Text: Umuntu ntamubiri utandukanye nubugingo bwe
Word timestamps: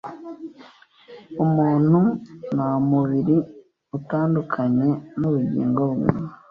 Umuntu 1.43 1.99
ntamubiri 2.53 3.37
utandukanye 3.97 4.89
nubugingo 5.19 5.81
bwe 5.91 6.09